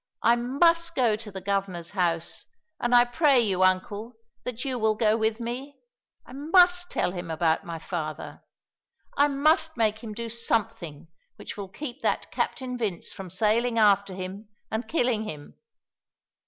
[0.23, 2.47] I must go to the Governor's house,
[2.79, 4.13] and I pray you, uncle,
[4.45, 5.77] that you will go with me.
[6.25, 8.41] I must tell him about my father.
[9.15, 14.15] I must make him do something which shall keep that Captain Vince from sailing after
[14.15, 15.53] him and killing him.